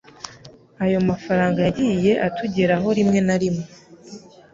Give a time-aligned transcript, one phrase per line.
[0.83, 3.65] Ayo mafaranga yagiye atugeraho rimwe na rimwe.